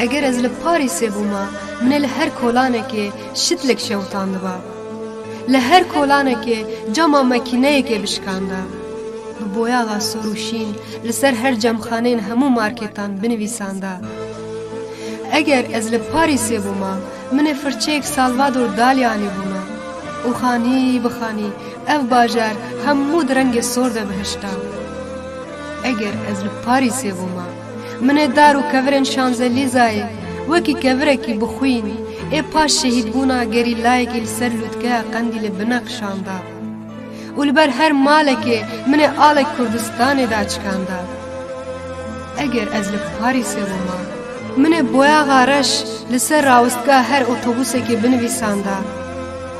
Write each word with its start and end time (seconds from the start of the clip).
اگر 0.00 0.24
از 0.24 0.38
لپاری 0.38 0.88
سی 0.88 1.08
بوما 1.10 1.44
من 1.82 1.92
لهر 1.92 2.28
کولانه 2.28 2.82
که 2.88 3.12
شتلک 3.34 3.80
شوتانده 3.80 4.38
با 4.38 4.50
لهر 5.48 5.82
کولانه 5.84 6.36
که 6.44 6.56
جمع 6.92 7.22
مکینه 7.22 7.82
که 7.82 7.98
بشکانده 7.98 8.54
بویا 9.54 9.82
غا 9.86 9.98
سروشین 10.00 10.74
لسر 11.04 11.32
هر 11.34 11.54
جمخانه 11.62 12.20
همو 12.28 12.48
مارکتان 12.48 13.16
بنویسانده 13.16 13.88
اگر 15.38 15.64
از 15.74 15.90
لپاری 15.92 16.36
سی 16.36 16.58
بوما 16.64 16.94
من 17.32 17.46
فرچیک 17.60 18.04
سالوادور 18.04 18.68
دالیانی 18.68 19.28
بوما 19.34 19.62
او 20.24 20.32
خانی 20.34 21.00
بخانی 21.04 21.50
او 21.88 21.98
باجر 22.10 22.52
همو 22.86 23.22
درنگ 23.22 23.60
سرده 23.60 24.04
بهشتا 24.04 24.48
اگر 25.84 26.12
از 26.30 26.44
لپاری 26.44 26.90
سی 26.90 27.10
بوما 27.12 27.69
Min 28.06 28.16
ê 28.26 28.36
dar 28.36 28.54
û 28.60 28.62
kevirên 28.72 29.06
Şanzelîzayê 29.14 30.04
e, 30.08 30.10
wekî 30.52 30.74
kevirekî 30.84 31.32
bixwîn 31.42 31.86
ê 31.94 31.98
e 32.38 32.42
paş 32.52 32.70
şehîdbûna 32.80 33.38
gerîlayekî 33.54 34.20
li 34.24 34.30
ser 34.38 34.52
lûtgeha 34.60 35.00
qendîlê 35.12 35.50
bineqşanda 35.60 36.36
û 37.38 37.40
li 37.46 37.52
ber 37.58 37.68
her 37.78 37.92
malekê 38.08 38.58
e, 38.62 38.66
min 38.90 39.00
ê 39.08 39.10
alek 39.28 39.46
Kurdistanê 39.56 40.26
da 40.32 40.48
çikanda. 40.50 40.98
Eger 42.44 42.66
ez 42.78 42.86
li 42.92 42.98
Parîsê 43.20 43.62
bûma, 43.70 43.98
min 44.62 44.72
ê 44.80 44.82
boya 44.94 45.22
gareş 45.30 45.70
li 46.12 46.20
ser 46.20 46.44
rawistgeha 46.46 47.02
her 47.10 47.22
otobûsekê 47.32 47.96
binivîsanda. 48.02 48.74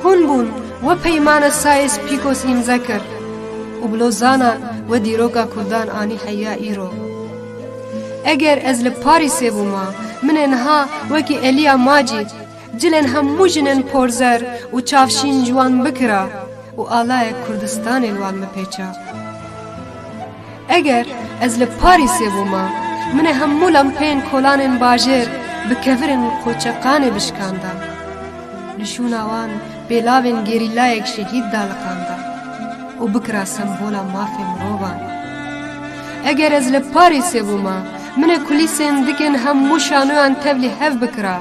Hûn 0.02 0.20
bûn 0.28 0.48
we 0.86 0.94
peymana 1.02 1.50
Sayes 1.50 1.94
Pîkos 2.08 2.44
îmza 2.44 2.78
kir 2.86 3.02
û 3.82 3.84
bilozana 3.94 4.52
we 4.90 5.04
dîroka 5.04 5.44
Kurdan 5.54 5.88
anî 6.00 6.16
heya 6.26 6.54
îro. 6.70 6.90
اگر 8.26 8.58
از 8.66 8.82
لپاریسê 8.84 9.50
bûma 9.56 9.84
min 10.22 10.36
êniha 10.36 10.84
wekî 11.10 11.36
Eliya 11.48 11.76
Macî 11.76 12.24
cilên 12.80 13.06
hemû 13.12 13.48
jinên 13.54 13.82
porzer 13.90 14.40
û 14.74 14.76
çavşîn 14.88 15.36
ji 15.46 15.52
wan 15.58 15.74
bikira 15.84 16.24
û 16.80 16.82
alayê 16.98 17.32
Kurdistanê 17.46 18.10
wan 18.20 18.34
mipêça. 18.42 18.86
Eger 20.78 21.06
ez 21.44 21.54
li 21.60 21.66
Parisê 21.82 22.28
bûma, 22.36 22.64
min 23.16 23.24
ê 23.32 23.34
hemû 23.40 23.68
lempên 23.74 24.18
kolanên 24.32 24.74
bajêr 24.82 25.26
bi 25.70 25.74
kevirên 25.84 26.24
koçeqanê 26.44 27.10
bişkanda. 27.16 27.70
Li 28.78 28.84
şûna 28.92 29.22
wan 29.30 29.50
bêlavên 29.90 30.38
gêrîlayek 30.48 31.06
şehîd 31.14 31.44
daliqanda 31.54 32.16
û 33.02 33.04
bikira 33.14 33.44
sembola 33.56 34.02
mafê 34.16 34.44
mirovan. 34.54 34.98
Eger 36.30 36.52
ez 36.58 36.66
li 36.74 36.80
Parisê 36.94 37.42
bûma, 37.48 37.78
من 38.16 38.44
کلیسین 38.48 38.66
سندگین 39.06 39.34
هم 39.34 39.56
مو 39.68 39.78
ان 39.94 40.34
تولی 40.34 40.68
هف 40.80 40.94
بکرا 41.02 41.38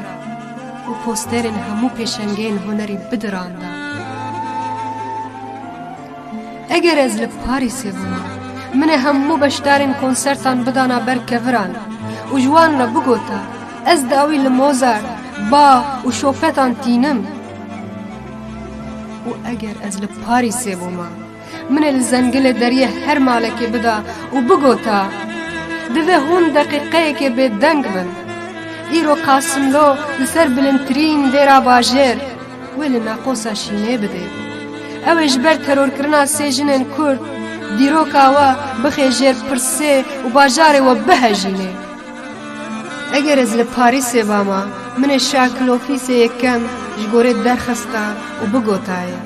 و 0.89 0.93
پوسترین 1.05 1.55
همو 1.65 1.89
مو 2.27 2.67
هنری 2.71 2.97
بدراند 3.11 3.61
اگر 6.69 6.99
از 6.99 7.15
لب 7.21 7.29
پاری 7.29 7.71
من 8.75 8.89
هم 8.89 9.15
مو 9.17 9.47
کنسرتان 10.01 10.63
بدانا 10.63 10.99
بر 10.99 11.17
کفران 11.17 11.75
و 12.33 12.37
جوان 12.39 12.79
را 12.79 12.85
بگوتا 12.85 13.39
از 13.85 14.09
داوی 14.09 14.37
لموزر 14.37 14.99
با 15.51 15.83
و 16.05 16.11
شوفتان 16.11 16.75
تینم 16.75 17.19
و 19.27 19.31
اگر 19.45 19.75
از 19.87 20.01
لب 20.01 20.09
پاری 20.27 20.51
سی 20.51 20.75
من 21.69 21.83
الزنگل 21.83 22.51
دریه 22.51 22.89
هر 23.07 23.17
مالکی 23.17 23.65
بدا 23.67 23.97
و 24.33 24.41
بگوتا 24.41 25.05
divê 25.95 26.17
hûn 26.27 26.45
deqîqeyekê 26.57 27.29
bêdeng 27.37 27.81
bin. 27.93 28.07
Îro 28.97 29.15
Qasimlo 29.25 29.87
li 30.19 30.25
ser 30.33 30.47
bilindtirîn 30.57 31.21
dêra 31.33 31.57
bajêr 31.69 32.17
wê 32.77 32.85
li 32.93 32.99
naqosa 33.09 33.53
şînê 33.61 33.95
bide. 34.01 34.23
Ew 35.09 35.17
ê 35.23 35.27
ji 35.33 35.39
ber 35.45 35.57
terorkirina 35.65 36.23
sê 36.35 36.45
jinên 36.57 36.83
Kurd 36.95 37.19
dîroka 37.79 38.25
we 38.35 38.47
bixêjêr 38.83 39.35
pirsê 39.47 39.93
û 40.25 40.27
bajarê 40.39 40.81
we 40.89 40.93
bihejînê. 41.07 41.69
Eger 43.17 43.37
ez 43.43 43.51
li 43.59 43.65
Parîsê 43.75 44.21
bama, 44.29 44.61
min 44.99 45.09
ê 45.17 45.19
şakil 45.31 45.67
ofîsê 45.77 46.13
yekem 46.23 46.61
ji 46.99 47.05
gorê 47.13 47.33
derxista 47.45 48.05
û 48.41 48.43
bigotaye. 48.53 49.19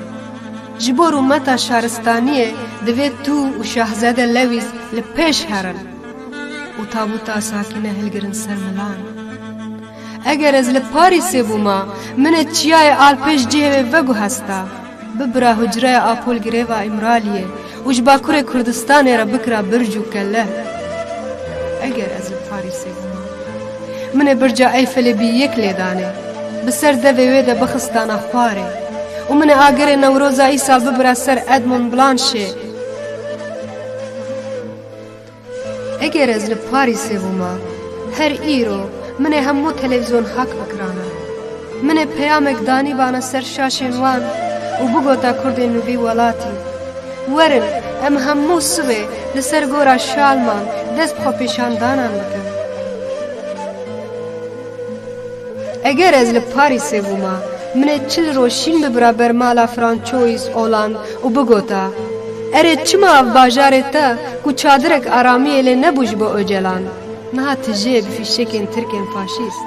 Ji 0.82 0.90
bo 0.98 1.06
rûmeta 1.12 1.56
şaristaniyê 1.68 2.48
divê 2.86 3.08
tu 3.24 3.34
û 3.60 3.64
Şahzede 3.72 4.24
Lewîs 4.34 4.68
li 4.94 5.02
pêş 5.16 5.38
herin. 5.50 5.93
و 6.80 6.84
تابوتا 6.94 7.36
ساکینە 7.52 7.90
هەلگرن 7.98 8.34
سەرمەلان. 8.44 8.98
ئەگەر 10.28 10.54
ئەز 10.58 10.68
لە 10.76 10.80
پاریسێ 10.92 11.42
بوومە 11.48 11.80
منە 12.22 12.42
چیایە 12.56 12.94
ئالپێش 13.02 13.42
جێوێ 13.52 13.80
ڤەگو 13.92 14.14
هەستا، 14.22 14.60
ببرا 15.18 15.52
هوجرەیە 15.60 16.00
ئاپۆل 16.06 16.38
گرێوە 16.46 16.76
ئیمرالیە 16.84 17.44
و 17.86 17.90
ji 17.96 18.00
باکوورێ 18.06 18.42
کوردستانێرە 18.50 19.24
بکرا 19.32 19.60
برج 19.70 19.92
و 20.00 20.04
کەلە. 20.12 20.44
ئەگەر 21.82 22.10
ئەز 22.14 22.26
لە 22.34 22.40
پاریسێ 22.48 22.90
بوومە. 22.98 23.22
منێ 24.16 24.34
برجا 24.40 24.68
ئەیفلێ 24.74 25.12
بی 25.18 25.28
یەک 25.44 25.54
لێدانێ، 25.62 26.10
بسەر 26.66 26.94
دەوێ 27.04 27.26
وێ 27.32 27.40
دە 27.48 27.54
بەخستانە 27.60 28.18
خوارێ، 28.30 28.68
و 29.30 29.32
منە 29.40 29.54
ئاگەرێ 29.62 29.96
نەورۆزایی 30.04 30.62
سا 30.66 30.76
ببرا 30.84 31.14
سەر 31.24 31.38
ئەدمون 31.50 31.84
بلانشێ 31.92 32.46
اگر 36.04 36.30
از 36.30 36.50
لپاری 36.50 36.94
پاری 36.94 37.18
هر 38.18 38.42
ایرو 38.42 38.80
من 39.18 39.32
همو 39.32 39.72
تلویزیون 39.72 40.24
حق 40.24 40.36
خاک 40.36 40.74
من 41.82 41.94
پیام 42.04 42.10
پەیامێک 42.54 42.66
دانی 42.66 43.20
سر 43.20 43.42
سەر 43.70 43.82
وان 43.94 44.22
و 44.82 44.86
بگۆتا 44.92 45.32
کوردێن 45.40 45.70
نوێی 45.76 45.96
ولاتی، 46.06 46.54
وەرن 47.36 47.66
ئەم 48.04 48.14
هەموو 48.26 48.60
سوێ 48.72 49.02
لەسەر 49.36 49.64
گۆرا 49.72 49.96
شالمان 50.10 50.64
دست 50.98 51.14
بخۆ 51.16 51.30
پیشان 51.38 51.72
بکەن 51.76 51.98
اگر 55.90 55.90
اگر 55.90 56.12
از 56.20 56.32
پاری 56.52 56.80
بوما، 57.06 57.34
منه 57.78 57.96
چل 58.10 58.26
روشین 58.38 58.76
ببرا 58.88 59.12
برمالا 59.18 59.66
فرانچویز 59.74 60.44
اولان 60.60 60.92
و 61.24 61.28
بگۆتە 61.36 61.84
اره 62.54 62.76
چما 62.76 63.22
بازار 63.22 63.80
تا 63.80 64.14
کو 64.44 64.52
چادرک 64.52 65.06
آرامی 65.06 65.50
اله 65.50 65.74
نبوش 65.74 66.10
با 66.10 66.34
اوجلان 66.36 66.88
نه 67.32 67.54
تجه 67.54 68.00
بفیشکین 68.00 68.66
ترکن، 68.66 69.04
فاشیست 69.14 69.64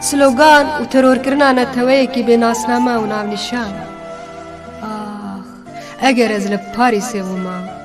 سلوگان 0.00 0.66
و 0.80 0.84
ترور 0.84 1.18
کرنا 1.18 1.52
نتوه 1.52 2.06
کی 2.06 2.22
به 2.22 2.36
ناسنامه 2.36 2.92
و 2.94 3.06
نام 3.06 3.26
نشان 3.30 3.74
آخ 4.82 5.44
اگر 6.02 6.32
از 6.32 6.46
لپاری 6.50 7.00
سیوما 7.00 7.77